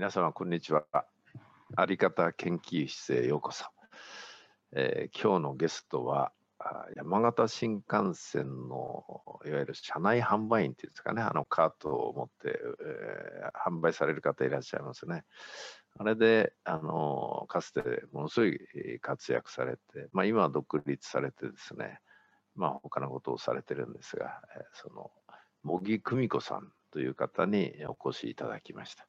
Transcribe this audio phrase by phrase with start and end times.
[0.00, 0.86] 皆様、こんにちは。
[1.76, 3.66] あり方研究室へようこそ。
[4.72, 6.32] えー今日のゲストは、
[6.96, 9.04] 山形新幹線の
[9.44, 15.24] いわゆる車内販売員っていうんですかね、あのカートを持って、えー販売される方いらっしゃいますね。
[15.98, 18.58] あれで、あのかつてものすごい
[19.02, 22.00] 活躍されて、まあ、今は独立されてですね、
[22.56, 25.10] まあ、他のことをされてるんですが、えその
[25.62, 29.06] 茂木久美子さんという方にお越しいただきました。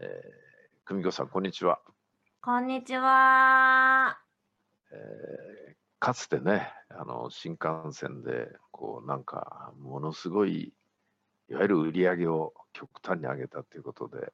[0.00, 0.48] えー
[0.86, 1.80] 久美子さん、こんにちは。
[2.40, 4.18] こんにちは。
[4.92, 10.72] えーかつてね、あの新幹線で、こうなんか、ものすごい、
[11.50, 14.32] いわゆる売り上げを極端に上げたということで、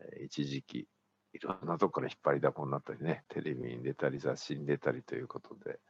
[0.00, 0.86] えー一時期、
[1.32, 5.80] いろんなところから引っ張りだこになったりね、テレビに出たり、雑誌に出たりということで、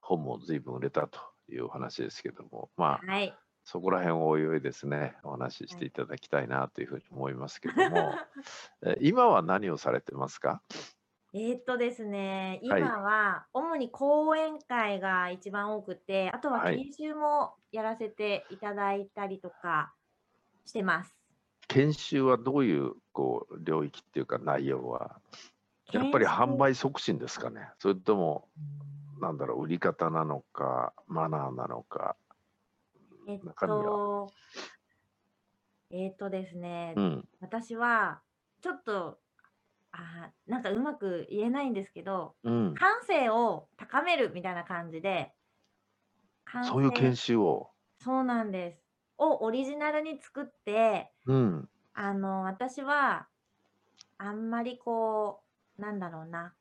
[0.00, 3.36] 本も随分売れたというお話ですけども、まあ、はい。
[3.68, 8.14] そこら辺をおいおいですね、お話ししていただきたいなというふうに思いますけども、
[8.82, 10.62] えー今は何をされてますか？
[11.34, 12.80] えーっとですね、はい。
[12.80, 16.76] 今は主に講演会が一番多くて、あとははい。
[16.76, 19.92] 研修もやらせていただいたりとか
[20.64, 21.12] してます。
[21.66, 25.20] 研修はどういうこう領域っていうか内容は？
[25.90, 27.68] やっぱり販売促進ですかね。
[27.80, 28.48] それとも
[29.20, 32.16] なんだろう売り方なのかマナーなのか
[33.26, 33.80] えっ中身は。
[33.84, 34.32] と、
[35.90, 37.28] えーっとですね、うん。
[37.40, 38.20] 私は
[38.62, 39.18] ちょっと、
[39.92, 42.74] あーなんかうまく言えないんですけど、うん。
[42.74, 45.32] 感性を高めるみたいな感じで、
[46.44, 47.70] 感性そういう研修を。
[47.98, 48.82] そうなんです。
[49.18, 51.68] をオリジナルに作って、うん。
[51.94, 53.28] あの、私は、
[54.18, 55.42] あんまりこ
[55.78, 56.54] う、なんだろうな、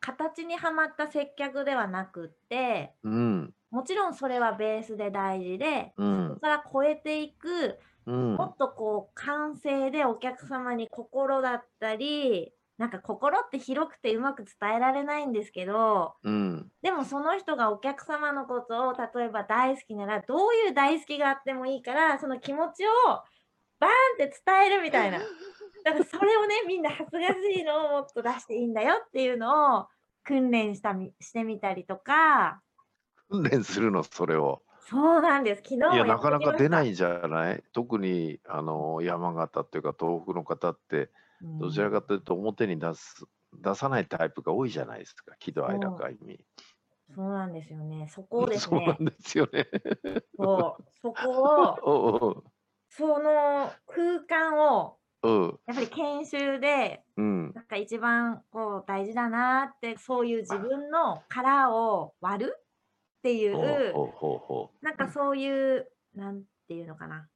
[0.00, 8.34] 形にはまった接客ではなくって、うんもちろんそれはベースで大事で、うそこんから超えていく、うん。
[8.36, 16.70] もっとこう、感性でお客様に心だったり、なんか心って広くてうまく伝えられないんですけど、うん。
[16.80, 22.90] でもその人がお客様のことを例えば大好きならどういう大好きがあってもいいからその気持ちを
[23.80, 25.18] バーンって伝えるみたいな。
[25.84, 29.88] だからそれをねみんな恥ずかしいのをもっと出していいんだよっていうのを
[30.22, 32.62] 訓練したみしてみたりとか
[33.30, 34.62] 訓練するのそれを。
[34.80, 35.62] そうなんです。
[35.62, 37.62] 昨日もいやなかなか出ないんじゃない？
[37.72, 41.10] 特にあの山形っていうか東北の方って
[41.42, 41.58] うん。
[41.58, 46.44] どちらかというと表に出す出さないタイプが多いじゃないですか喜怒哀楽愛味
[47.14, 47.28] そう。
[47.32, 48.06] なんですよね。
[48.10, 49.66] そこをですそうなねんですよね。
[50.36, 50.84] そう。
[51.02, 52.44] そこを
[52.90, 57.52] その空間をやっぱり研修でうん。
[57.54, 62.56] なんか一番こう大事だなってそういう自分の殻を割る
[63.28, 67.28] っていほうなんかそういうなんていうのかな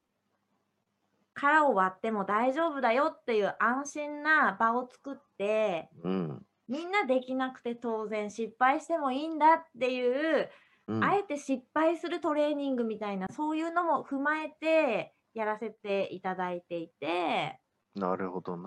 [1.34, 6.08] 殻を割っても大丈夫だよっていう安心な場を作ってう。
[6.08, 6.42] うん。
[6.68, 10.48] みんなできなくて当然失敗してもいいんだっていう、
[10.86, 17.58] うん、あえて失敗するトレーニングみたいなそういうのも踏まえてやらせていただいていて、
[17.94, 18.62] なるほどね。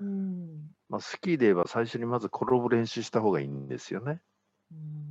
[0.00, 4.20] うん、まあ、スキーで言えば最初にまず転ぶ練習した方がいいんですよね。
[4.70, 5.07] うん。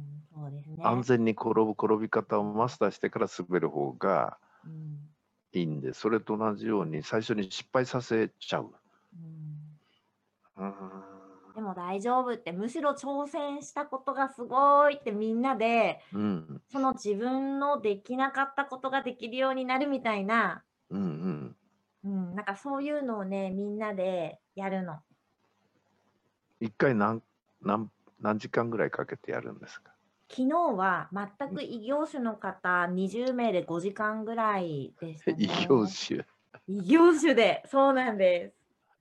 [0.79, 4.99] 安全に転ぶ転び方をマスターしてから滑る方がうん
[5.53, 8.73] いいんで、それと同じように最初に失敗させちゃう。
[10.57, 10.73] うんうん。
[11.55, 16.61] でも大丈夫ってむしろ挑戦したことがすごいってみんなでうん。
[16.67, 21.55] その自分のできなかったことができるようになるみたいな、うんうん。
[22.03, 24.99] うん、なんかそういうのをねみんなでやるの。
[26.59, 27.23] 一回何
[27.61, 27.89] 何
[28.19, 29.96] 何時間ぐらいかけてやるんですか？
[30.29, 35.37] 昨日は全く異業種の方20名で5時間ぐらいでした、ね。
[35.39, 36.25] 異業種。
[36.67, 38.57] 異業種でそうなんです。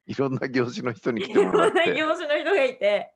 [0.06, 3.12] いろんな業種の人に来いろんなてもらって、業種の人がいて。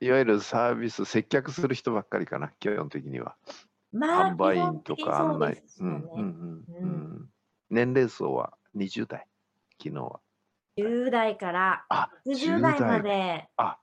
[0.00, 3.36] いわゆるサービス、接客する人ばっかりかな、基本的には。
[3.92, 7.28] まあ販売員とか案内うん。
[7.70, 9.26] 年齢層は20代、
[9.82, 10.20] 昨日は。
[10.78, 13.48] 10代からあ、60代まで。
[13.56, 13.78] あ、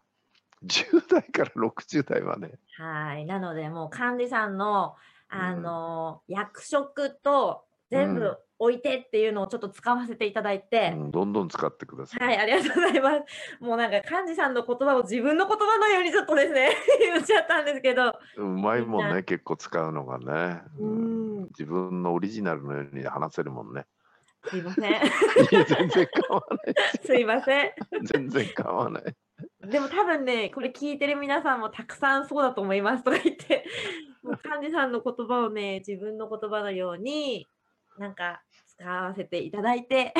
[0.65, 2.57] 10代から60代まで。
[2.77, 3.25] はい。
[3.25, 4.95] なので、もう幹事さんの、
[5.27, 12.27] あうんの役職と全うん部置いてっていうのをちょっと使わせていただいて、うん、どんどん使ってください。
[12.27, 13.63] はい、ありがとうございます。
[13.63, 16.69] もうなんか幹事さんの言葉を自分の言葉のようにちょっとですね、
[16.99, 20.61] 言っちゃったんですけど、うまいもんね、結構使うのがね。
[20.79, 21.15] うん
[21.49, 23.85] 自分のオリジナルのように話せるもんね。
[24.47, 25.01] すいません。
[25.67, 26.75] 全然構わない。
[27.05, 27.71] すいません。
[28.03, 29.03] 全然構わない。
[29.71, 33.65] でも多分ね、これ聞いてる皆さんもたくさんそうだと思いますとか言って、
[34.23, 37.47] もう幹事さんの言葉をね、自分の言葉のように、
[37.97, 40.13] なんか使わせていただいて、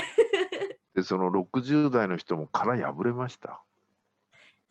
[0.96, 3.62] で、その60代の人も殻破れました。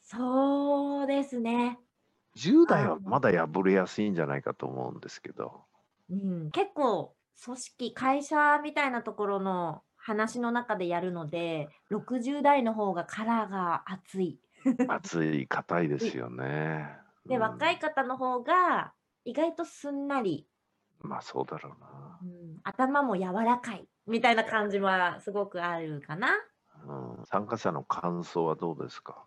[0.02, 1.78] そうですね。
[2.36, 5.64] 10代はまだ破れやすいんじゃないかと思うんですけど。
[6.10, 14.38] うん、結構組織、会社みたいなところの話の中でやるので、60代の方がカラーが熱い。
[14.86, 16.98] 熱い、硬いですよね。
[17.26, 17.78] で、うん若い。
[17.78, 18.94] 方の方が
[19.24, 20.48] 意外とすんなり、
[20.98, 22.20] まあそうだろうな。
[22.22, 23.88] うん、頭も柔らかい。
[24.06, 24.36] みたい。
[24.36, 26.30] な感じはすごくあるかな。
[26.86, 29.26] うん、参加者の感想はどうですか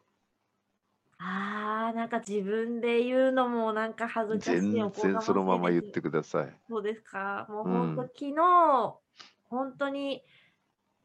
[1.20, 4.66] あー、なんか自分で言うのもなんか恥ずかしい。
[4.70, 6.62] 全然そのまま言ってください。
[6.70, 7.46] そうですか。
[7.50, 9.02] もううん本当、昨日、
[9.50, 10.24] 本当に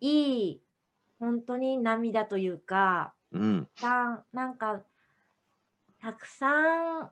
[0.01, 0.51] い。
[0.53, 0.63] い、
[1.19, 2.49] 本当に涙とい。
[2.49, 4.83] うか、うん、たんなんか、
[6.01, 7.11] たくさん、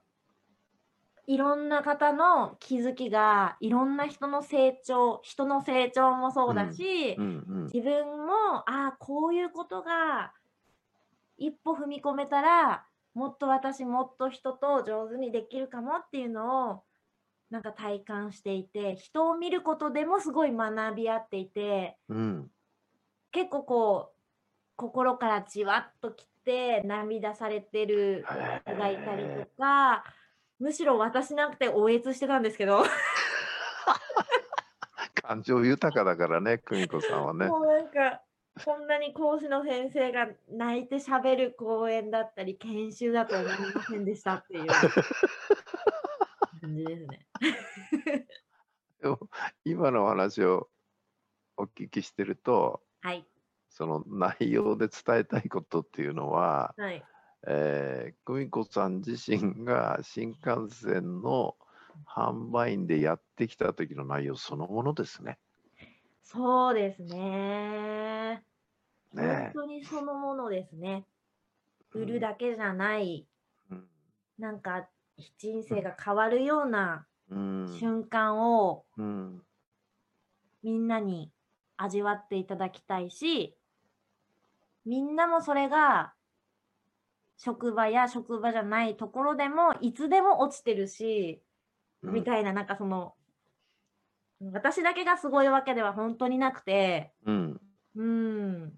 [1.27, 7.65] いろんな方の気づきが、いろんな人の成長、人の成長もそうだし、うん、うん。
[7.65, 8.33] 自分も、
[8.69, 10.33] ああ、こういうことが、
[11.39, 12.85] 一歩踏み込めたら、
[13.15, 16.83] もっと私もっと人と上手にできるかもっていうのを、
[17.51, 22.51] なんか体感していて、人を見ることでもすごい学び合っていて、うん、
[23.33, 24.20] 結構こう、
[24.81, 28.25] 心からじわっときて涙されてる
[28.67, 30.05] へ人がいたりえとか、
[30.59, 32.82] むしろ私なくて応援してたんですけど、
[35.23, 37.47] 感情豊かだからね、久美子さんはね。
[37.47, 38.23] もうなんか、
[38.65, 44.67] こんなに講師の先生が泣いて喋る講演だったり、研修だと思いませんでしたっていう
[46.62, 47.26] 感じですね。
[49.03, 49.19] でも
[49.62, 50.71] 今のお話を
[51.59, 53.26] お聞きしてると、はい。
[53.71, 57.03] その内容で伝えたいことっていうのは、はい。
[57.47, 61.57] えー、久美子さん自身が新幹線の
[62.07, 65.39] 販売員でやってきた時の内容そのものですね。
[66.23, 68.43] そうですね。
[69.15, 71.07] 本ね当にそのものですね。
[71.95, 73.27] え売るだけじゃない、
[73.71, 73.87] うん
[74.39, 74.89] なんか
[75.37, 79.43] 人生が変わるようなうん瞬間をうん
[80.63, 81.31] みんなに
[81.77, 83.57] 味わっていただきたいし、
[84.85, 86.15] みんなもそれが
[87.37, 91.43] 職場や職場じゃないところでもいつでも落ちてるし、
[92.03, 92.15] うん。
[92.15, 93.15] みたいな、なんかその、
[94.53, 97.61] 私だけがすごいわけでは本当になくて、うん。
[97.97, 98.71] うーん、っ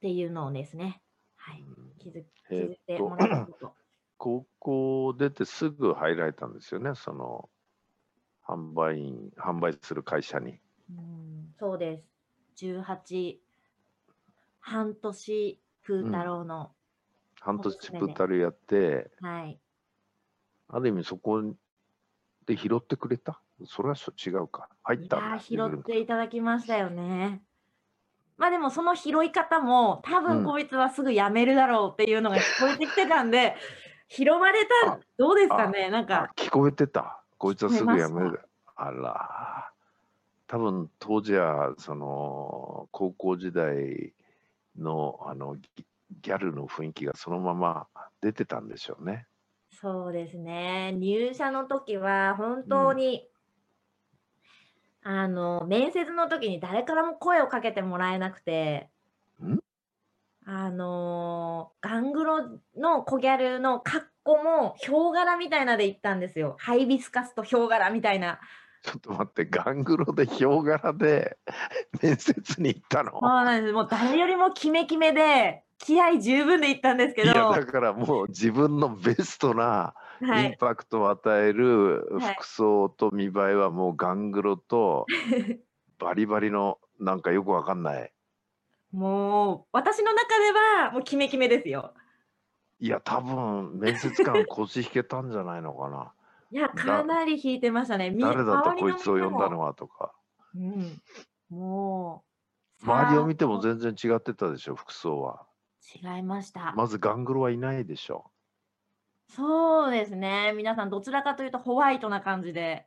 [0.00, 1.02] ていうのをですね、
[1.36, 1.64] はい、
[1.98, 3.74] 気づ気づいてもらったこと。
[4.18, 7.48] 高校出てすぐ入られたんですよね、その
[8.46, 10.58] 販売員、販売する会社に。
[10.90, 11.54] うん。
[11.58, 12.04] そうです。
[12.56, 13.38] 18、
[14.60, 16.72] 半年、プー太郎の、
[17.40, 19.60] 半年プータルやって、はい。
[20.68, 21.42] ある意味そこ
[22.46, 23.40] で拾ってくれた？
[23.64, 24.68] それはそ違うか。
[24.82, 27.42] 入いったんだやー拾っていただきましたよね。
[28.36, 33.56] まあでもその拾い方も多うん分こいつはすぐ辞めるだろうっていうのが聞こえてきてたんで、
[34.08, 35.90] 拾われたあ、どうですかね？
[35.90, 37.22] なんあか、聞こえてた。
[37.38, 38.40] こいつはすぐ聞こえまし辞める。
[38.76, 39.72] あら。
[40.46, 44.14] 多分当時はその高校時代
[44.78, 45.86] のあのギ
[46.20, 47.88] ギャルの雰囲気がそのまま
[48.20, 49.26] 出てたんでしょうね。
[49.70, 50.92] そうですね。
[50.92, 53.28] 入社の時は本当に、
[55.02, 58.90] あの、面接の時に誰からも声をかけてもらえなくて
[59.42, 59.58] ん、
[60.46, 66.56] あのーガングロの小ギャルの格好もヒョウ柄みたいなで行ったんですよ。
[66.58, 68.40] ハイビスカスとヒョウ柄みたいな。
[68.82, 71.38] ちょっと待って、ガングロでヒョウ柄で
[72.02, 73.12] 面接に行ったの？
[73.12, 73.72] そうなんです。
[73.72, 80.46] もう誰よりもキメキメで、気合十分で行ったんですけど、いやだからもう自分のベストなはい。
[80.46, 85.06] インパクトを与えるはい服装と見栄えはもうガングロと
[85.98, 88.12] バリバリのなんかよくわかんない。
[88.90, 91.94] もう、私の中ではもうキメキメですよ。
[92.80, 96.12] いや多分面接官腰引けたんじゃないのかな。
[96.50, 98.10] いや、かなり引いてましたね。
[98.10, 100.12] み誰だと周りのこいつを呼んだのはとか。
[100.54, 101.02] うん、
[101.50, 102.24] も
[102.82, 105.42] う、周りを見てもさ全然違ってたでしょ服装は。
[105.42, 106.72] あ違いました。
[106.76, 108.30] まずガングロはいないでしょ。
[109.28, 110.54] そうですね。
[110.56, 112.86] 皆さん、どちらかというとホワイトな感じで、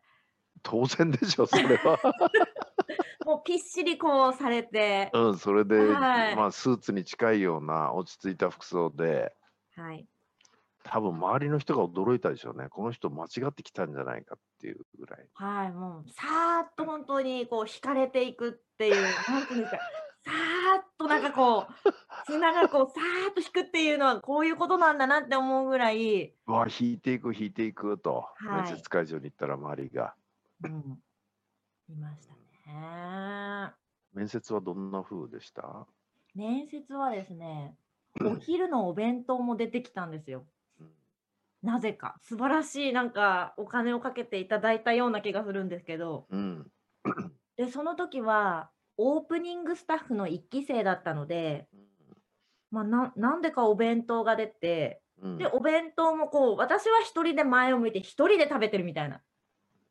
[0.64, 2.00] 当然でしょそれは。
[3.26, 9.34] もうぴっしりこうされて、うんそれで、はいまあスーツに近いような落ち着いた服装で。
[9.76, 10.08] はい。
[10.84, 12.68] 多分周りの人が驚いたでしょうね。
[12.70, 15.28] この人間違ってきたんじゃないかっていうぐらい。
[15.34, 19.78] はい、もう、さーっと本当にこう惹かれていくっていう、なんていうんですか、
[20.26, 30.16] さーっとなんかこう、砂がこう、さーっと引くっていうのはこういうことなんだなって思うぐらい、うわ、引いていく、引いていくと、はい面接会場に行ったら周りが。
[30.64, 31.00] うん、
[31.90, 32.34] いました
[32.70, 33.72] ね。
[34.14, 35.88] 面接はどんな風でした？
[36.36, 37.76] 面接はですね、
[38.22, 40.46] お昼のお弁当も出てきたんですよ。
[41.64, 42.16] うんなぜか。
[42.22, 46.26] 素晴らしい、なんか、お金をかけていただいたような気がするんですけど。
[46.30, 46.68] うん。
[47.56, 51.68] で、その時は、オープニングスタッフの1期生だったので、
[52.72, 59.22] まあ、ななんでかお弁当が出て、うんで、お弁当もこう、私は一人で前を向いて一人で食べてるみたいな。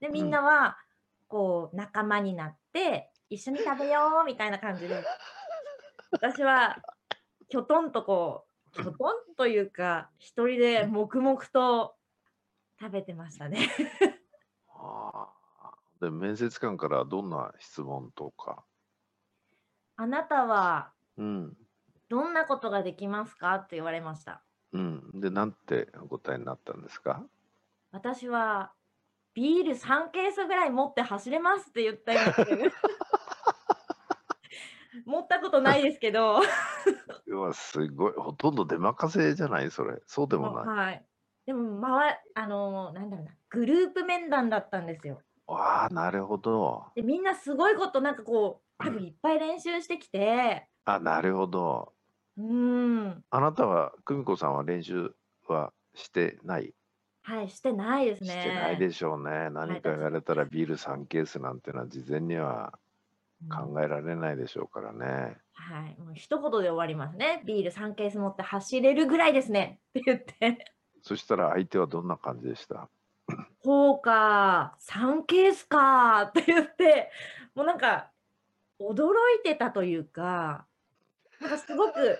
[0.01, 0.77] で、みんなは、
[1.29, 5.05] こう、仲間になって、一緒に食べようみたいな感じで、
[6.11, 6.83] 私は、
[7.49, 11.95] きょとんとこう、きょとんというか、一人で黙々と
[12.81, 13.69] 食べてましたね。
[14.69, 15.29] あ
[15.63, 18.65] あで面接官からどんな質問とか？
[19.97, 21.57] あなたは、うん。
[22.09, 23.55] どんなことができますか？
[23.57, 24.43] って言われました。
[24.73, 25.21] うん。
[25.21, 27.23] で、なんてお答えになったんですか？
[27.93, 28.73] 私は、
[29.35, 32.21] ビール3ケースぐらい持って走れますって言ったよ
[35.07, 36.41] 持ったことないですけど、
[37.27, 38.13] うわ、すごい。
[38.15, 39.71] ほとんど出任せじゃない？
[39.71, 40.03] それ。
[40.07, 40.69] そうでもない。
[40.69, 41.07] はい。
[41.47, 45.23] でも、まわ、あのーなんだろうな、グループ面談だったんですよ。
[45.47, 46.87] わあ、なるほど。
[46.95, 51.95] で、みんなすごいこと、なんかこう、多分いっぱい練習してきて、あ、なるほど。
[52.37, 55.15] うーん、あなたは、久美子さんは練習
[55.49, 56.75] はしてない？
[57.23, 58.33] はい、してないですね。
[58.33, 59.51] してないでしょうね。
[59.51, 62.90] 何か言われたらビール3ケースなんてのは事前にはうん
[63.49, 65.37] 考えられないでしょうからね。
[65.55, 67.43] はい、もう一言で終わりますね。
[67.47, 69.81] ビール3ケース持って走れるぐらいですね。
[69.91, 70.73] って言って。
[71.03, 72.89] そしたら相手はどんな感じでした？
[73.63, 76.23] ほうか、3ケースか。
[76.23, 77.11] って言って、
[77.55, 78.11] もうなんか、
[78.81, 79.05] 驚
[79.39, 80.67] いてたというか、
[81.41, 82.19] なんかすごく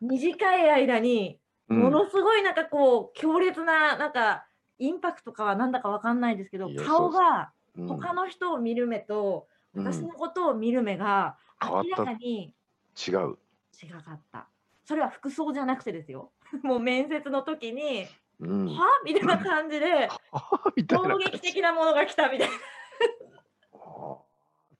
[0.00, 4.46] 短い間に、ものすごいなんかこう、強烈な、なんか、
[4.78, 7.86] インパクトかはなんだかわかんないですけど顔がうん。
[7.88, 12.54] 他の人を見る目と、うん私のことを見る目が明らかに
[12.96, 13.38] 違う。
[13.82, 14.48] 違かった。
[14.84, 16.32] それは服装じゃなくてですよ。
[16.62, 18.06] もう面接の時に、
[18.40, 18.66] うん。
[18.66, 20.08] はみたいな感じで、
[20.90, 22.54] 衝撃的なものが来たみたいな。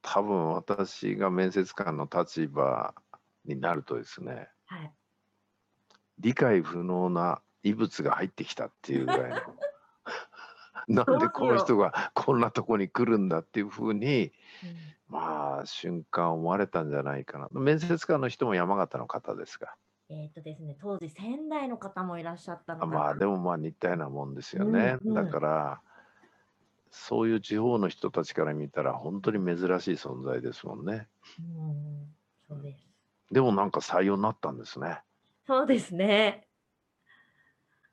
[0.05, 2.93] 多分私が面接官の立場
[3.45, 4.93] になるとですね、はい。
[6.19, 9.37] 理解不能な異物が入ってきたっていうぐらいの
[10.89, 14.33] なんでこの人がこんなとこに来るんだっていうふうに
[15.09, 17.49] まあ瞬間思われたんじゃないかな。
[17.53, 19.77] 面接官の人も山形の方ですか
[20.09, 22.99] えっ、とですね、当時仙台の方もいらっしゃったのあかな。
[22.99, 25.27] まあでもまあ似たようなもんですよね、うんうん。
[25.27, 25.81] だから
[26.91, 31.09] そういう地方の人たちから見たら本当に珍しい存在ですもんね。
[31.39, 32.15] うん、
[32.47, 32.87] そうです。
[33.31, 35.01] でもなんか採用になったんですね。
[35.47, 36.47] そうですね。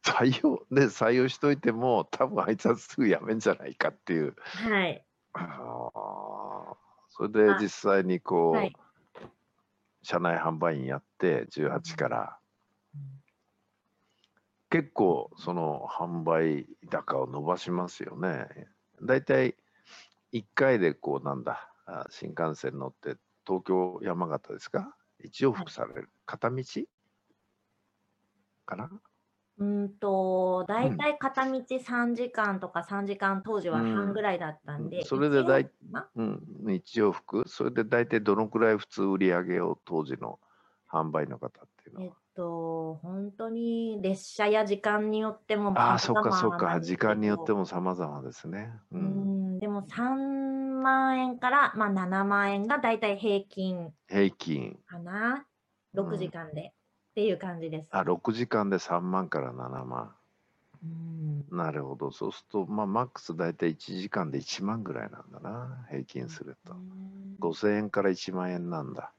[0.04, 4.36] 採用で採用しといても多分あいつはすぐ辞めんじゃないかっていう。
[4.40, 5.06] はい。
[5.34, 6.76] あー。
[7.10, 8.76] それであ実際にこう、はい。
[10.02, 12.40] 社内販売員やって18から。
[12.96, 13.02] うん。
[14.70, 18.48] 結構その販売高を伸ばしますよね。
[19.02, 19.56] だいたい
[20.32, 21.72] 1回でこうなんだ。
[21.86, 23.16] あ新幹線乗って
[23.48, 24.96] 東京山形ですか？
[25.24, 26.64] 一往復される、片道？
[28.66, 28.92] かな？
[29.60, 35.04] うんと、だいたい片道3時間とか3時間当時は半ぐらいだったんで、うん。
[35.04, 35.72] それでだい
[36.16, 37.48] うん、一往復。
[37.48, 40.40] それで大体どのくらい普通売り上げを当時の
[40.92, 42.20] 販売の方っていうのえっは。
[42.36, 48.82] と、本当に列車や時間によってもああ、そっか様そっか、時間によってども様々ですね。
[48.92, 48.98] う。
[48.98, 49.32] うん。
[49.56, 55.48] ん、でも3万円から、まあ、7万円がだいたい平均平均、かな？
[55.94, 56.76] うん6時間で、
[57.20, 57.90] っていう感じです。
[57.92, 60.16] あ、6時間で3万から7万。
[60.82, 62.12] うんなるほど。
[62.12, 66.78] そうすると、まあ、マックス大体1時間で1万ぐらいなんだな、平均すると。
[67.40, 69.12] 5000円から1万円なんだ。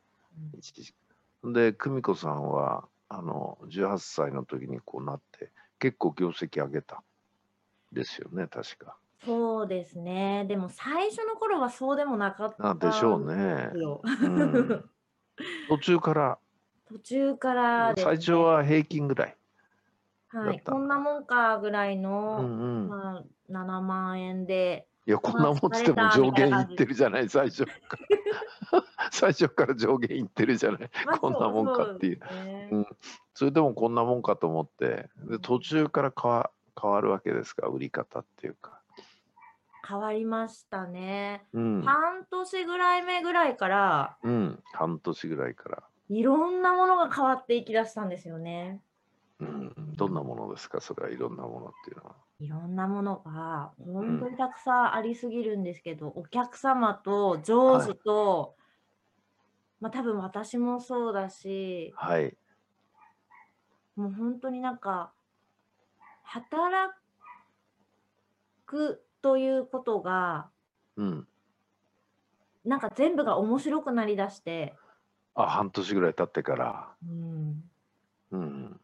[0.54, 0.94] うん1時
[1.52, 7.02] で、久美子さんは、あの、18歳の時にこうなって、結構業績上げた。
[7.92, 8.96] ですよね、確か。
[9.24, 10.46] そうですね。
[10.48, 13.70] でも最初の頃はそうでもなかったあでしょうね。
[13.74, 14.84] うん
[15.68, 16.38] 途中から、
[16.90, 19.36] 途中からですね最初は平均ぐらい。
[20.28, 22.88] はい、こんなもんかぐらいの、うんうん。
[22.88, 27.72] まあ、7万円で、いや、こんなもんつっても上限いってるじゃない、最初か
[28.72, 28.84] ら。
[29.10, 30.90] 最初から上限いってるじゃない。
[31.04, 32.86] まあこんなもんかっていうそですねうん
[33.34, 38.80] それでもこんなもんかと思って、で途中から変わ変わるわけですか、売り方っていうか。
[39.88, 41.44] 変わりましたね。
[41.52, 41.82] うん。
[41.82, 45.82] 半年ぐらい目ぐらいから、うん、半年ぐらいから。
[46.10, 48.80] いろんなものが変わっていきだしたんですよね。
[49.38, 52.16] うん、どんなものですか、それはいろんなものっていうのは。
[52.40, 58.56] いろんなものが本当にたくさんありすぎるんですけど、お客様と上司と、
[59.80, 62.36] まあ多分私もそうだし、はい。
[63.94, 65.12] もう本当になんか、
[66.24, 66.92] 働
[68.66, 70.50] くということが、
[70.96, 71.28] うん。
[72.64, 74.74] なんか全部が面白くなりだして、
[75.34, 76.88] あ、半年ぐらい経ってから。
[77.02, 77.62] うん、
[78.32, 78.80] うん。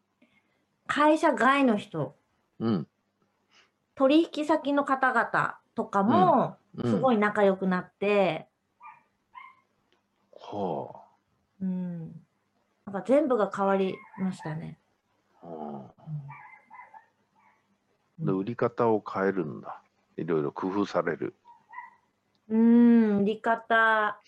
[0.87, 2.17] 会社外の人、
[2.61, 2.87] うん。
[3.95, 8.47] 取引先の方々とかもうん、すごい仲良くなって、
[10.31, 10.95] ほ
[11.61, 12.13] うん、
[12.85, 14.79] なんか全部が変わりましたね。
[15.43, 15.47] う。
[15.47, 15.87] うん
[18.19, 19.83] で、うん売り方を変えるんだ。
[20.17, 21.35] いろいろ工夫される。
[22.49, 24.21] うん、売り方、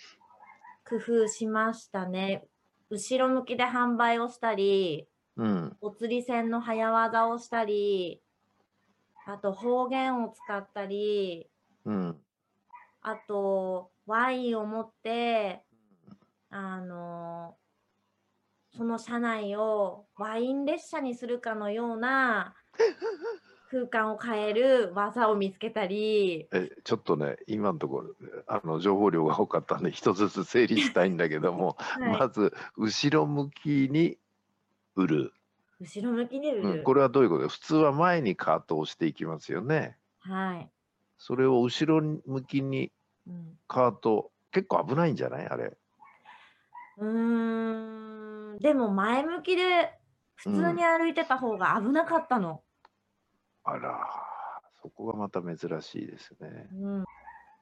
[0.88, 2.46] 工夫しましたね。
[2.88, 5.76] 後ろ向きで販売をしたり、うん。
[5.80, 8.22] お釣り線の早技をしたり、
[9.26, 11.50] あと方言を使ったり、
[11.84, 12.16] うん。
[13.02, 15.62] あとワインを持って、
[16.50, 17.54] あの、
[18.74, 22.54] その車内をワイン列車にするかのような
[23.70, 28.14] 空間を変える技を見つけたり、え、ちょっとね、今のところ、
[28.46, 34.18] あの、情報量が多かったんで、一つずつ整理したいんだけども、 はいまず、後ろ向きに
[34.94, 35.32] 売る。
[35.80, 36.70] 後ろ向きに売る。
[36.70, 37.48] うん、これはどういうこと？
[37.48, 39.96] 普通は前にカートを押していきますよね。
[40.20, 40.70] はい。
[41.18, 42.90] それを後ろ向きに
[43.26, 45.46] うんカート、結構危ないんじゃない？
[45.46, 45.76] あれ。
[46.96, 49.92] うーん、でも前向きで
[50.34, 52.62] 普通に歩いてた方が危なかったの。
[53.70, 54.08] あら、
[54.82, 56.68] そこがまた珍しいですね。
[56.72, 57.04] うん、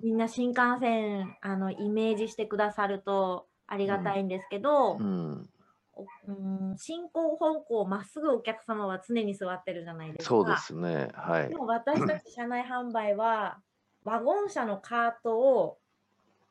[0.00, 5.48] みんな新幹線あのイメージしてくださるとありがたいんですけど、うん、
[5.94, 6.32] おう
[6.74, 10.28] ん、進行方向まっすぐお客様は常に座ってるじゃないですか。
[10.28, 11.08] そうですね。
[11.14, 11.56] はいで。
[11.56, 13.58] も私たち車内販売は
[14.04, 15.78] ワゴン車のカートを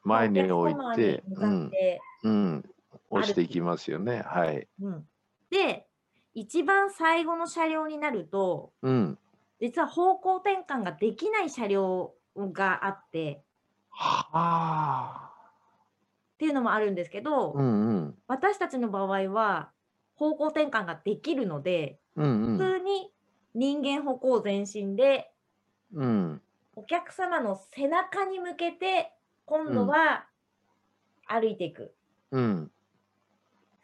[0.03, 1.71] 前に置いて、うん
[2.23, 2.69] うん、
[3.09, 4.21] 押していきますよね。
[4.21, 4.67] はい。
[4.81, 5.07] うん
[5.49, 5.85] で
[6.33, 9.17] 一番最後の車両になるとうん。
[9.59, 13.43] 実は方向転換ができない車両があって
[13.89, 15.31] はあ。
[16.35, 18.15] っていうのもあるんですけど、うんうん。
[18.27, 19.71] 私たちの場合は
[20.15, 22.57] 方向転換ができるので、うんうん。
[22.57, 23.11] 普通に
[23.53, 25.31] 人間歩行前進で
[25.93, 26.41] うん。
[26.75, 29.13] お客様の背中に向けて
[29.45, 30.25] 今度は
[31.25, 31.93] 歩いていく。
[32.31, 32.71] うん。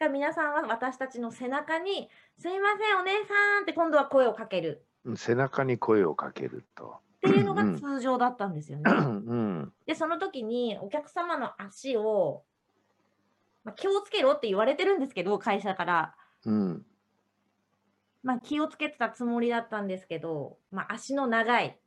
[0.01, 4.83] が皆さんは私たちの背中に「すいませんお姉さん」って今度は声をかける
[5.15, 6.99] 背中に声をかけると。
[7.27, 8.83] っていうのがうん通常だったんですよね。
[8.91, 9.73] うん。
[9.85, 12.43] でその時にお客様の足を、
[13.63, 16.85] まあ、気をつけろって言われてるんですけど会社から、うん。
[18.23, 21.77] まあ、気をつけてたつもりだったんですけど、まあ、足の長い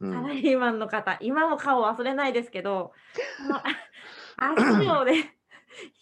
[0.00, 0.12] うん。
[0.12, 2.92] サラリーマンの方、今も顔忘れないですけど、
[4.36, 5.38] 足をね、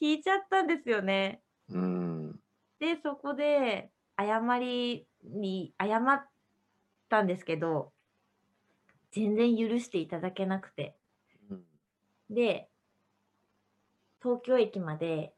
[0.01, 1.43] 引いちゃったんですよね。
[1.69, 2.41] うん。
[2.79, 6.29] で、そこで謝りに謝っ
[7.13, 7.93] たんですけど、
[9.11, 10.97] 全然許していただけなくて。
[11.51, 11.63] うん
[12.31, 12.71] で、
[14.23, 15.35] 東京駅まで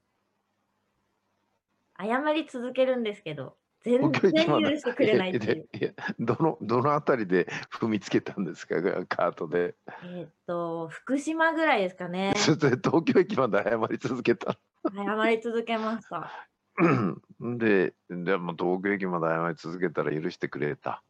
[1.99, 5.69] 謝り続けるんですけど、全然許してくれないっていう。
[5.73, 8.81] いやいやどのどのあたりで踏みつけたんですか？
[9.07, 9.75] カートで。
[10.05, 12.35] えーっと、福島ぐらいですかね。
[12.37, 14.57] 東京駅まで謝り続けた。
[14.95, 16.31] 謝り続けました。
[16.79, 16.87] う
[17.49, 21.03] んで、でも東京駅まで謝り続けたら許してくれた。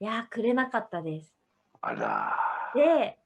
[0.00, 1.34] いやー、くれなかったです。
[1.80, 2.34] あら。
[2.74, 3.18] で、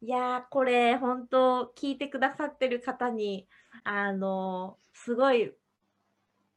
[0.00, 3.48] いやー、これ、本当聞いてくださってる方に、
[3.84, 5.52] あのーすごい、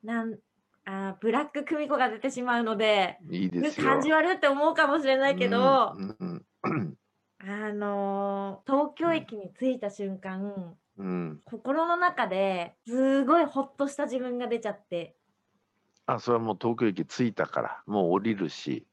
[0.04, 0.38] なん、
[0.86, 3.88] あーブラック久美子が出てしまうので、いいですよ。
[3.88, 6.97] 感じ悪いって思うかもしれないけど、うんうんうん
[7.39, 11.41] あのー東京駅に着いた瞬間、うん。
[11.45, 15.15] 心の中ですごいほっとした自分が出ちゃって、
[16.08, 18.88] あ、それはもう東京駅着いたから、もう降りるし、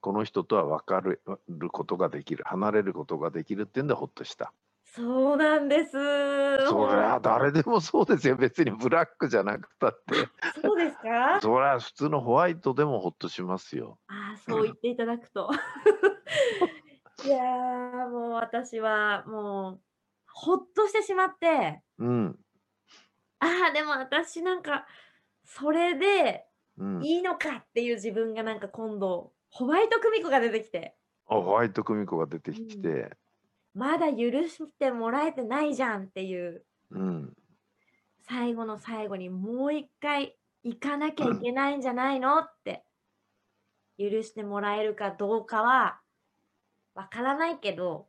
[0.00, 4.52] この人とは分かるることができる、離れることができるっていうんでほっとした。
[4.84, 5.92] そうなんです。
[5.92, 8.36] そりゃ誰でもそうですよ。
[8.36, 10.14] 別にブラックじゃなくたって。
[10.60, 11.40] そうですか？
[11.40, 13.98] そりゃ普通のホワイトでもほっとしますよ。
[14.08, 15.50] ああ、そう言っていただくと。
[17.24, 19.80] いやー、もう私はもう、
[20.32, 22.38] ほっとしてしまって、うん。
[23.40, 24.86] ああ、でも私なんか、
[25.44, 26.46] それで
[26.78, 27.04] うん。
[27.04, 30.94] いいのかっていう自分がなんか今度、ホワイト久美子が出てきて、
[31.26, 33.10] あホワイト久美子が出てきて、
[33.74, 37.32] まだ許してもらえてないじゃんっていう、うん。
[38.28, 42.84] 最後の最後にもう一回行かなきゃいけないんじゃないのって、
[43.98, 46.00] 許してもらえるかどうかは
[46.94, 48.08] わからないけど、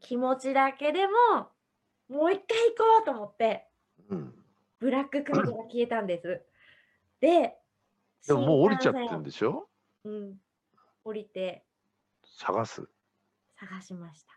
[0.00, 1.48] 気持ちだけでも
[2.08, 3.66] もう一回行こうと思って、
[4.08, 4.34] うん。
[4.78, 6.40] ブラックカードが消えたんです。
[7.20, 7.56] で、
[8.26, 9.68] でももう降りちゃって新幹線んでしょ？
[10.04, 10.34] うん、
[11.08, 11.64] 降りて
[12.22, 12.86] 探す。
[13.58, 14.34] 探しました。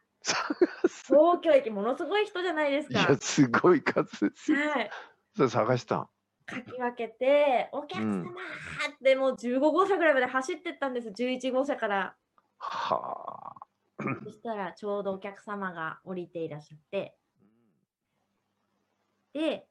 [1.06, 3.02] 東京駅ものすごい人じゃないですか。
[3.02, 4.70] いや、すごい数ですよ。
[4.70, 4.90] はい。
[5.36, 6.10] それ探したん？
[6.46, 8.34] かき分けて、お客様っ
[9.04, 12.16] てもう15号車ぐらいまで走ってったんです、11号車から。
[12.58, 13.68] はあ。
[14.24, 17.18] そしたらちょうどお客様が降りていらっしゃって、
[19.34, 19.68] で、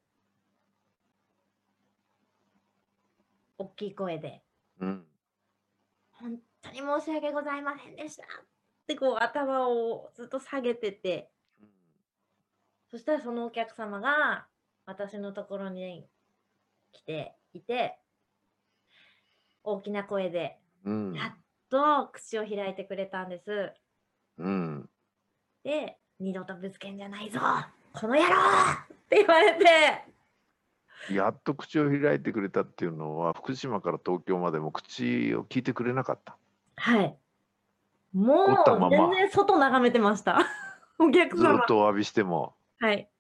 [3.59, 4.43] 大きい声で、
[4.81, 5.07] うん。
[6.63, 8.27] 本当に申し訳ございませんでしたっ
[8.87, 11.31] てこう頭をずっと下げてて、
[12.91, 14.47] そしたらそのお客様が
[14.85, 16.07] 私のところに
[16.93, 17.99] 来ていて、
[19.63, 21.15] 大きな声で、うん。
[21.15, 23.73] やっと口を開いてくれたんです。
[24.39, 24.91] うん。
[25.63, 27.41] で、二度とぶつけんじゃないぞ
[27.93, 28.29] この野郎っ
[29.09, 36.37] て言われて、やっと口を開いてくれたっていうのは、福島から東京までも口を聞いてくれなかった。
[36.81, 37.19] はい。
[38.15, 40.41] も怒ったままう全然外眺めてました。
[40.99, 41.67] お客ずっ様。
[41.67, 42.55] とお詫びしても。
[42.79, 43.11] はい。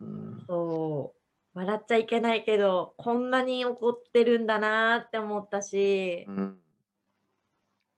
[0.00, 0.44] うん。
[0.46, 1.58] そう。
[1.58, 6.60] 笑っちゃいけないけど、こんなに怒ってるんだなーって思ったしう、ん。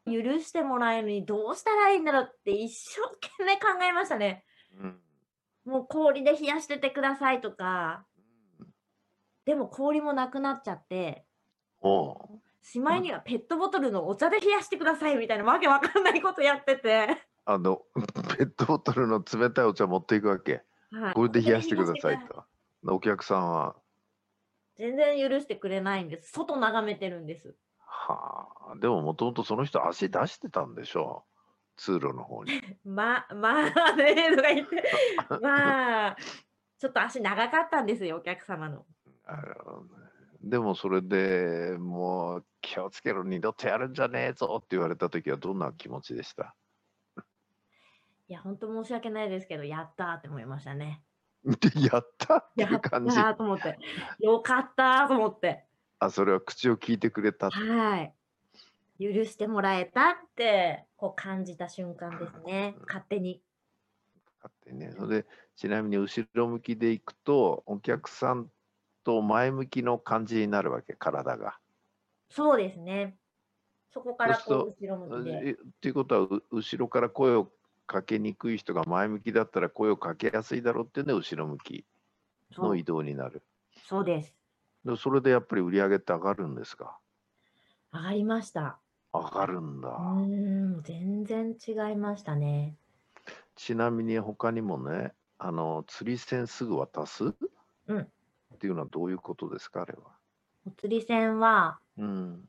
[0.06, 4.44] 許してもらえるのにどうしたらいいんだろうって一生懸命考えましたね。
[4.78, 5.00] うん。
[5.64, 8.04] もう氷で冷やしててくださいとか、
[9.44, 11.24] でも氷もなくなっちゃって、
[11.80, 17.06] おうしまいにはペットボトルのお茶で冷やしてくださいみたいなわけわかんないことやってて、
[17.44, 17.82] あの、
[18.36, 20.62] ペットボトルの冷たいお茶持っていくわけ。
[20.90, 22.44] はいこれで冷やしてくださいと。
[22.92, 23.76] お客さんは、
[24.76, 26.32] 全然許してくれないんです。
[26.32, 27.54] 外眺めてるんです。
[27.78, 31.36] はあ、でももともとその人足出してたんでしょう。
[31.76, 32.50] 通路の方に。
[32.84, 34.82] ま、まあね、とか言って、
[35.40, 36.16] まあ、
[36.78, 38.84] ちょっと足長かったんですよ、お客様の。
[39.24, 39.84] あの
[40.48, 46.54] でもそれでもう気をつけろ二度とやるんじゃねえぞって言われた時はどんな気持ちでした？
[48.28, 51.02] いや、本当申し訳ないですけど、やったーって思いましたね。
[51.92, 53.16] やったってやったいう感じ？
[53.16, 53.78] ーと思って、
[54.20, 55.64] よかったーと思って、
[55.98, 58.14] あそれは口を聞いてくれたはい。
[58.98, 63.42] 許してもらえたって、こう感じた瞬間ですね、勝手に。
[64.48, 64.92] ってね。
[64.92, 68.50] それでちなみに後ろ向きでいくとお客さん
[69.06, 71.60] と前向きの感じになるわけ体が。
[72.28, 73.16] そうですね。
[73.92, 75.30] そこからこう後ろ向きで。
[75.44, 77.52] えっていうことはう後ろから声を
[77.86, 81.86] かけにくい人が前向きだったら声をかけやすいだろうっていう後ろ向き
[82.58, 83.42] の移動になる。
[83.84, 84.34] そうです。
[84.84, 86.98] でそれでやっぱり売り上げって上がるんですか？
[87.92, 88.80] 上がりました。
[89.12, 89.88] 上がるんだ。
[89.88, 92.76] うーん、全然違いましたね。
[93.54, 97.34] ちなみに他にもね、あの釣り銭すぐ渡す、
[97.86, 98.12] うん
[98.56, 100.10] っていうのはどういうことですか、あれは？
[100.66, 102.48] お釣り銭は、うん。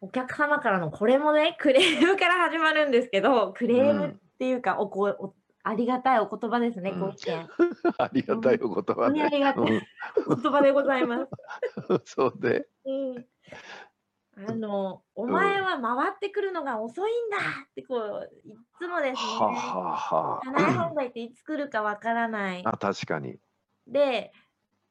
[0.00, 7.48] お客様からのこれもね、 クレームから始まるんですけど、クレームっていうか、おこおありがたいお言葉ですね、うんご意見。
[7.98, 9.88] ありがたいお言葉本当にありがたいね。
[10.26, 11.30] お言葉でございます。
[11.88, 12.68] うん、そうで。
[12.84, 13.26] うん。
[14.46, 22.70] あの、お前は回ってくるのが遅いんだってこう、いっつもですね、はあはは販売っていつ来るかわからないあ。。
[22.70, 23.40] あ、確かに。
[23.88, 24.32] で、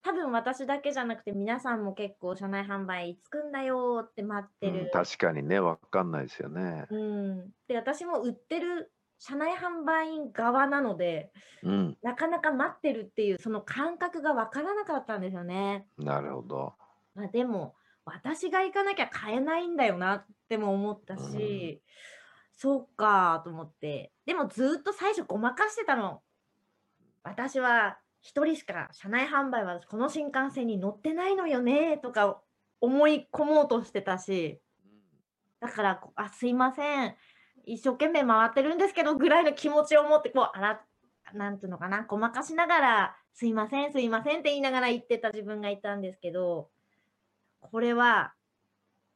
[0.04, 4.84] 多分私だけじゃなくて皆さんも結構社内販売いつ来んだよって待ってる。
[4.86, 6.86] うん、確かにね、わかんないですよね。
[6.90, 11.32] うん、で私も売ってる社内販売員側なので
[11.64, 15.88] うん、なかなか待ってるっていうその感覚が分からなかったんですよね。
[15.98, 16.74] なるほど。
[17.16, 21.82] まあ、でも私が行かなきゃ買えないんだよなっても思ったし、
[22.56, 26.22] そうかと思ってでもずっと最初ごまかしてたの。
[27.24, 32.42] 私は一人しか社内販売はこの新幹線に乗ってないのよねとか
[32.82, 34.60] 思い込もうとしてたし。
[35.62, 37.16] だから、あ、すいません。
[37.64, 40.82] 一生懸命回ってるんですけど、ぐらいの気持ちを持って、こう、あら、
[41.34, 46.70] なんていうのかな、ごまかしながら、すいません、すいませんって言いながら言ってた自分がいたんですけど、
[47.62, 48.34] これは、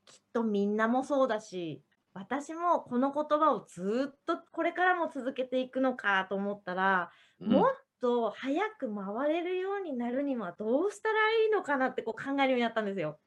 [0.05, 13.19] きっとみんなもそうだし、私もこの言葉をずっとこれからも続けていくのかと思ったら、うんもっと早く回れるようになるにはどうしたらいいのかなってこう考えるようになったんですよ。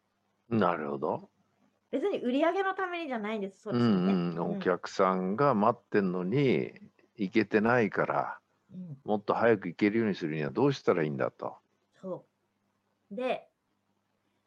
[0.48, 1.30] なるほど。
[1.90, 3.62] 別に売り上げのためにじゃないんです。
[3.62, 4.12] そうですよね。
[4.12, 6.72] うんうん、お客さんが待ってんのに
[7.16, 8.38] 行けてないから
[8.72, 11.56] うんもっと早く行けるようにするにはどうしたらいいんだと。
[12.02, 12.26] そ
[13.12, 13.14] う。
[13.14, 13.48] で、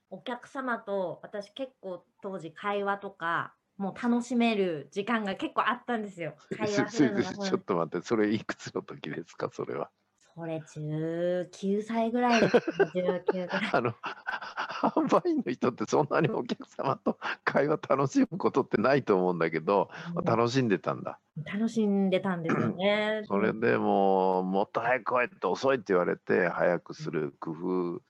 [0.10, 6.34] お客様と私結構当時会話とかもう楽しめる時間が結構あったんですよ。
[6.58, 9.90] 会話するのがちょっと待って、それいくつの時ですか、それは。
[10.38, 13.72] それ19歳ぐらいですね、19ぐらい。
[13.74, 21.20] あの、販売員の人ってそんなにお客様と会話楽しむことってないと思うんだけど、うん楽しんでたんだ。
[21.44, 23.24] 楽しんでたんですよね。
[23.26, 28.02] それでもう、もっと早く来いって遅いって言われて、早くする工夫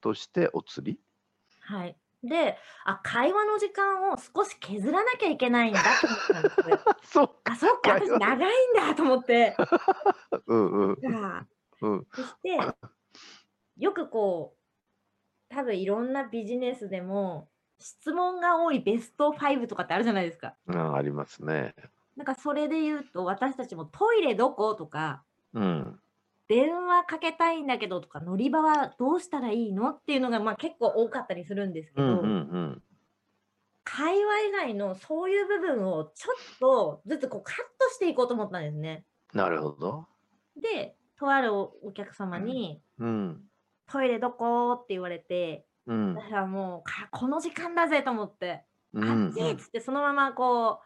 [0.00, 1.00] としてお釣り？
[1.60, 1.96] はい。
[2.22, 6.84] で、あ、会話の時間を少し削らなきゃいけないんだと思ったんですよ。
[7.02, 7.30] そう。
[7.44, 9.56] あ、そっか、私長いんだと思って。
[10.46, 11.46] うんうんが
[11.82, 12.06] うん。
[12.12, 12.58] そして、
[13.78, 14.56] よくこ
[15.50, 20.54] う、多分いろんなビジネスでも、質問が多いベスト5とかってあるじゃないですか。
[20.68, 21.74] あありますね。
[22.16, 26.00] なんかそれで言うと、私たちもトイレどことか、うん。
[26.48, 32.82] 電話かけたいんだけどとか、乗り場はどうしたらいいのっていうのがまあ結構多かったりするんですけど、うんうんうん。
[33.84, 39.04] 会話以外のそういう部分をちょっとずつこうカットしていこうと思ったんですね。
[39.34, 40.06] なるほど。
[40.60, 43.42] で、とあるおお客様に、うん。
[43.90, 46.14] トイレどこって言われて、うん。
[46.14, 50.80] 私はもうかこの時間だぜと思って、うあっんちっつってそのままこ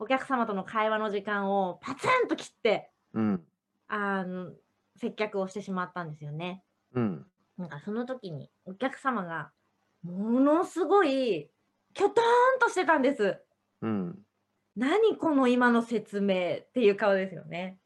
[0.00, 3.42] うお客様との会話の時間をパツンと切ってうん。
[3.88, 4.52] あの
[4.96, 6.62] 接客をしてしまったんですよね。
[6.94, 7.26] うん。
[7.58, 9.50] なんかその時にお客様が
[10.02, 11.50] ものすごい
[11.94, 13.38] きょとーんとしてたんです。
[13.82, 14.18] うん。
[14.76, 17.78] 何この今の説明っていう顔ですよね。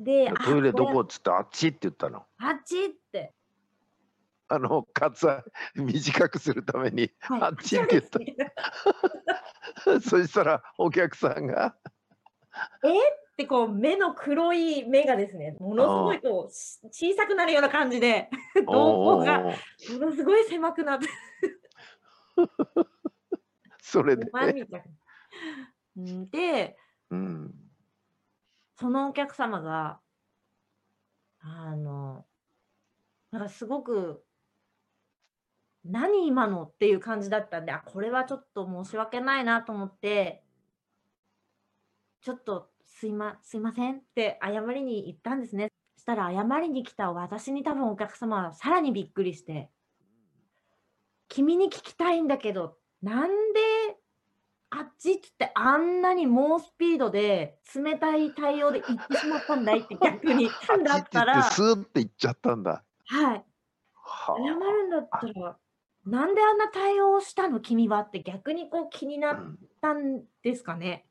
[0.00, 2.24] で、あトイレどこっつってあっちって言ったの。
[2.38, 3.34] あっちって。
[4.48, 5.44] あの、カツは
[5.76, 7.42] 短くするために、はい。
[7.42, 10.00] あっちって言った。
[10.00, 11.76] そ したらお客さんが、
[13.36, 16.80] ってこう目の黒い目がですね、ものすごいこうし
[17.12, 19.52] 小さくなるような感じで、瞳孔がも
[19.98, 21.06] のすごい狭くなって、
[23.82, 24.26] それで、
[25.96, 26.76] で、
[27.10, 27.69] うん。
[28.80, 30.00] そのお客様が、
[31.40, 32.24] あの、
[33.30, 34.24] なんかすごく、
[35.84, 40.42] 何今のっていう感じだったんで、あ、これはちょっと申し訳ないなと思って、
[42.22, 45.68] ちょっとすいま、すいませんって謝りに行ったんですね。
[45.98, 49.70] したら謝りに来た私に多分お客様はさらにびっくりして、
[51.28, 53.60] 君に聞きたいんだけど、なんで
[54.70, 60.48] あっちっつってあんなに猛スピードで冷たい対応で行ってしまったんだいって逆に
[60.84, 62.84] だったら、スーって言っちゃったんだ。
[63.06, 63.44] はい。
[63.92, 65.58] は謝るんだったら、
[66.06, 71.06] なんであんな対応したの君はって逆にこう気にあ、なっうんたんですかね。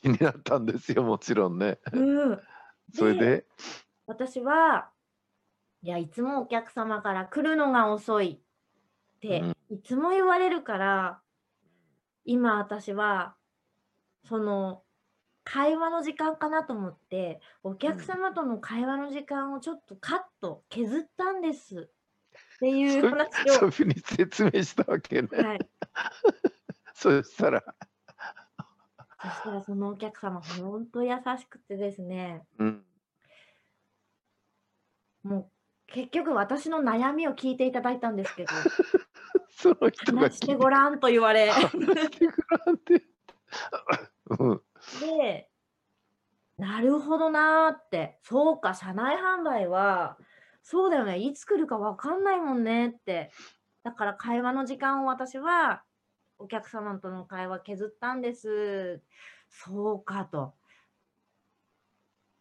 [0.00, 1.80] 気になったんですよ、もちろんね。
[1.92, 2.40] うん。
[2.94, 3.46] それで、
[4.06, 4.90] 私は、
[5.82, 8.40] いや、いつもお客様から来るのが遅い
[9.16, 11.22] って、うんいつも言われるから、
[12.24, 13.34] 今私は、
[14.28, 14.82] その、
[15.44, 21.90] 会話の時間かなと思って、お客様との会話の時間をちょっとカット、削ったんです。
[22.56, 25.28] っていう話を、そういうふうに説明したわけね。
[25.30, 25.68] はい。
[26.94, 27.62] そしたら、
[29.20, 32.84] そしたらそのお客様、本当優しくてですね、うん、
[35.22, 35.50] もう
[35.86, 38.50] 結局私の悩みを聞いていただいたんですけど、
[39.50, 43.02] その人が話してごらんと言われ、話してごらんって。
[44.38, 44.62] うん、
[45.00, 45.50] で、
[46.56, 50.18] なるほどなーって、そうか、社内販売は、
[50.62, 53.30] そうだよね、いつ来るかわかんないもんねって。
[53.82, 55.84] だから会話の時間を私は、
[56.38, 59.02] お客様との会話削ったんです。
[59.48, 60.54] そうかと。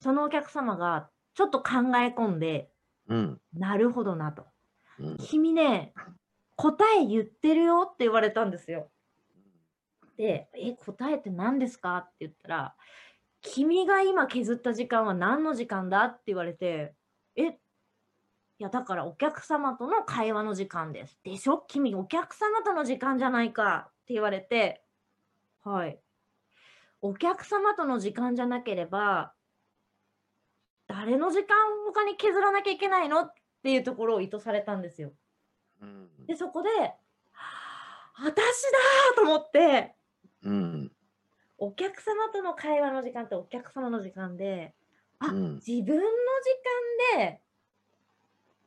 [0.02, 2.70] そのお客様がちょっと考え込んで、
[3.08, 4.46] うん、なるほどなと。
[5.00, 5.18] うん。
[5.18, 5.94] 君ね、
[6.56, 8.90] 答え言ってるよって言われたんですよ。
[10.18, 11.98] で、え、答えって何ですか？
[11.98, 12.76] って言ったら、
[13.42, 16.06] 君が今削った時間は何の時間だ？
[16.06, 16.94] って言われて、
[17.36, 17.54] え、い
[18.60, 21.20] や、だからお客様との会話の時間です。
[21.24, 21.66] でしょ？
[21.68, 24.84] 君、お客様との時間じゃないかって言われて、
[25.64, 26.00] はい。
[27.02, 29.34] お客様との時間じゃなければ、
[30.88, 31.56] 誰の時間
[31.88, 33.22] 他に削らなきゃいけないの？
[33.22, 35.12] っていうところを意図されたんですよ。
[35.84, 36.70] うんで、そこで、
[38.16, 39.96] 私だーと思って、
[40.44, 40.92] うん、
[41.58, 44.74] お客様との会話の時間ってお客様の時間で、
[45.20, 47.42] あうん、自分の時間で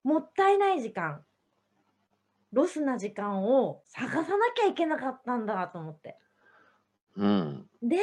[0.02, 1.24] もったいない時間、
[2.52, 6.16] ロスな時間を探さなきゃいけなかったんだと思って。
[7.16, 7.66] うん。
[7.82, 7.96] で、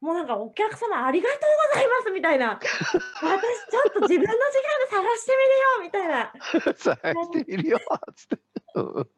[0.00, 1.40] もうなんかお客様ありがとう
[1.72, 3.30] ございますみたいな、私ちょ
[3.88, 6.32] っと自分の時間で探してみるよみたいな。
[6.76, 7.78] 探してみるよ、
[8.14, 8.38] つって。
[8.74, 9.10] うん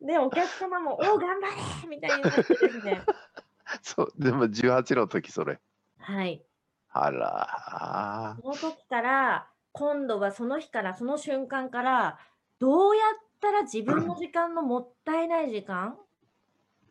[0.00, 1.46] で、で、お客様も、おー頑張
[1.82, 3.02] れみたいになってですね。
[3.82, 5.60] そう、でも18の時それ。
[5.98, 6.44] はい。
[6.92, 12.18] あらその時から、今度はその日から、その瞬間から、
[12.58, 15.96] どうやったら自分の時間のもったいない時間、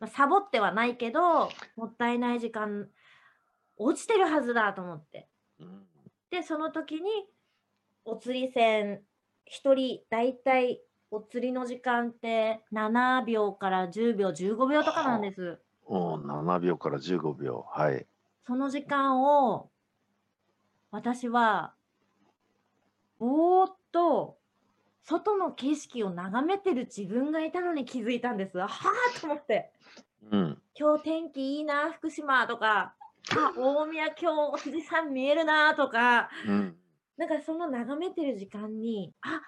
[0.00, 2.88] まあ、サボってはないけど、もったいない時間、
[3.76, 5.28] 落ちてるはずだと思って。
[6.30, 7.10] で、その時に、
[8.04, 9.02] お釣り船、
[9.44, 15.58] 一人、だいたいお釣りの時間って7秒から10秒、15秒とかなんです。
[15.88, 17.66] うん、7秒から15秒。
[17.68, 18.06] はい。
[18.46, 19.70] その時間を、
[20.92, 21.74] 私は、
[23.18, 24.38] ぼーっと、
[25.04, 28.58] 外の景色を眺めてる自分がいたのに気づいたんです。
[28.58, 29.72] はぁと思って。
[30.30, 30.62] うん。
[30.78, 32.94] 今日天気いいな、福島とか、
[33.36, 36.76] あ、大宮今日富士山見えるなとか、うん。
[37.16, 39.42] なんかその眺めてる時間に、あ、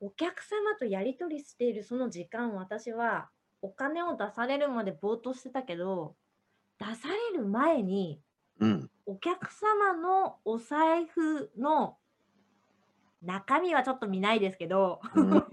[0.00, 3.28] お客様とやり取りしているその時間、私は
[3.62, 6.16] お金を出されるまでぼーっとしてたけど、
[6.78, 8.20] 出される前に、
[8.60, 8.90] うん。
[9.06, 11.96] お客様のお財布の
[13.24, 15.44] 中身はちょっと見ないですけど、うん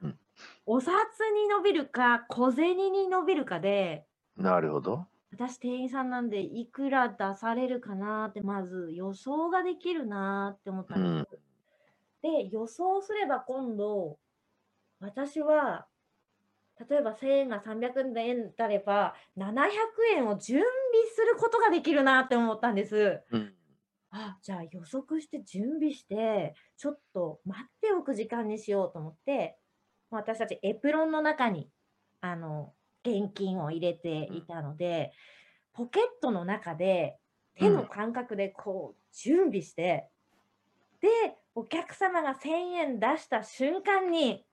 [0.66, 0.92] お札
[1.34, 4.06] に伸びるか小銭に伸びるかで、
[4.36, 5.06] なるほど。
[5.32, 11.26] 私店員さんなんでいくら出されるかなってまず予想ができるなって思ったんです。
[12.22, 14.18] で、予想すれば今度、
[15.00, 15.88] 私は、
[16.88, 19.70] 例えば1000円が300円であれば、700
[20.16, 20.66] 円を準備
[21.14, 23.22] することができるなって思ったんです。
[23.30, 23.56] うん。
[24.12, 29.58] あ、じゃあ予測して準備して、ちょっと待っておく時間にしようと思って、
[30.10, 31.70] まあ私たちエプロンの中に、
[32.20, 35.12] あの、現金を入れていたので、
[35.72, 37.18] ポケットの中で
[37.54, 40.10] 手の感覚でこう準備して、
[41.00, 41.08] で、
[41.54, 44.46] お客様が1000円出した瞬間に、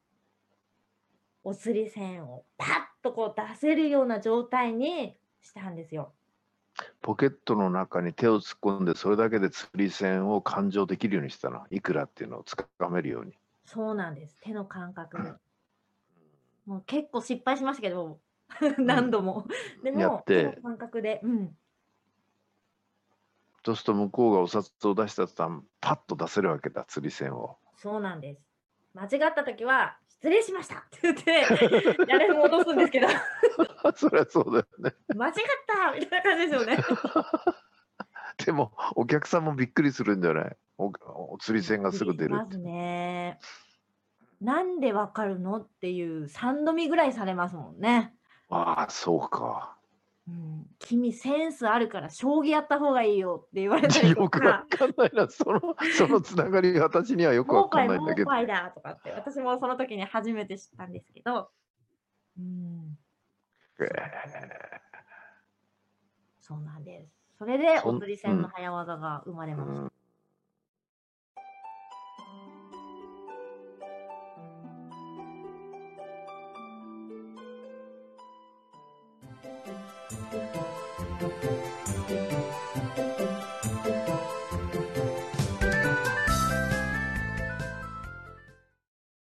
[1.44, 2.70] お釣り銭をパッ
[3.02, 6.16] とこう出せるような状態にしたんですよ。
[7.02, 11.66] ポケットの中に手を突っ込んで、それだけで釣り線を勘定できるようにしたな。
[11.72, 13.34] いくらっていうのをつかめるように。
[13.66, 14.38] そうなんです。
[14.42, 15.34] 手の感覚で。
[16.66, 18.20] もう結構失敗しましたけど、
[18.78, 19.48] 何度も。
[19.84, 21.58] でも、やって手の感覚で、うん。
[23.66, 27.58] そうすると向こうがお札を出した途端、パッと出せるわけだ、釣り線を。
[27.76, 28.49] そうなんです。
[28.94, 33.08] 間違った時は、失礼しましたって言って、誰も戻すんですけど、
[33.96, 34.94] そりゃそうだよね。
[35.16, 35.34] 間違っ
[35.68, 36.78] たみたいな感じですよね。
[38.46, 40.58] でも、お客さんもびっくりするんじゃない？
[40.78, 40.92] お
[41.34, 42.58] お釣り線がすぐ出るます。
[42.58, 43.40] ね。
[44.42, 45.58] なんでわかるの？
[45.58, 48.14] っていう3度見ぐらいされますもんね。
[48.50, 49.78] ああ、そうか。
[50.30, 54.78] うん、君センスあるから将棋やった方がいいよって言われたりと よくわか。
[54.78, 55.28] かんないな。
[55.28, 55.60] その、
[55.98, 58.32] そのつながりが私にはよくわかんないんだけど。
[58.32, 61.50] だとかって、私もその時に初めて知ったんですけど、
[62.38, 62.98] うん、
[63.80, 64.90] えー
[66.40, 67.38] そうなんです。
[67.38, 69.82] それでお釣り線の早技が生まれました。
[69.82, 69.92] うん